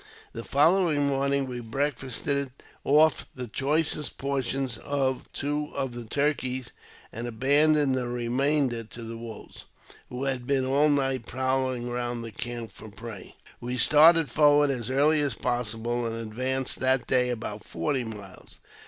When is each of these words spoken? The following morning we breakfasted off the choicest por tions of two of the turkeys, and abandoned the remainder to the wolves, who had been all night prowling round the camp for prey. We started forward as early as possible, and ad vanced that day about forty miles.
The 0.33 0.43
following 0.43 1.05
morning 1.05 1.45
we 1.45 1.59
breakfasted 1.59 2.49
off 2.83 3.27
the 3.35 3.47
choicest 3.47 4.17
por 4.17 4.41
tions 4.41 4.79
of 4.79 5.31
two 5.31 5.69
of 5.75 5.93
the 5.93 6.05
turkeys, 6.05 6.71
and 7.13 7.27
abandoned 7.27 7.93
the 7.93 8.07
remainder 8.07 8.83
to 8.83 9.03
the 9.03 9.15
wolves, 9.15 9.65
who 10.09 10.23
had 10.23 10.47
been 10.47 10.65
all 10.65 10.89
night 10.89 11.27
prowling 11.27 11.87
round 11.87 12.23
the 12.23 12.31
camp 12.31 12.71
for 12.71 12.89
prey. 12.89 13.35
We 13.59 13.77
started 13.77 14.27
forward 14.27 14.71
as 14.71 14.89
early 14.89 15.21
as 15.21 15.35
possible, 15.35 16.07
and 16.07 16.31
ad 16.31 16.35
vanced 16.35 16.77
that 16.77 17.05
day 17.05 17.29
about 17.29 17.63
forty 17.63 18.03
miles. 18.03 18.57